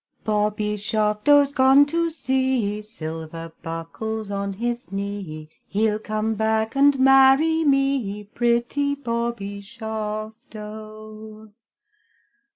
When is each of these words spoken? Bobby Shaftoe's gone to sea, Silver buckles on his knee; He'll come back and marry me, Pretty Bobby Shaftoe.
Bobby 0.23 0.77
Shaftoe's 0.77 1.53
gone 1.53 1.85
to 1.85 2.09
sea, 2.09 2.81
Silver 2.81 3.51
buckles 3.61 4.31
on 4.31 4.53
his 4.53 4.91
knee; 4.91 5.47
He'll 5.67 5.99
come 5.99 6.33
back 6.33 6.75
and 6.75 6.97
marry 6.97 7.63
me, 7.63 8.23
Pretty 8.23 8.95
Bobby 8.95 9.61
Shaftoe. 9.61 11.53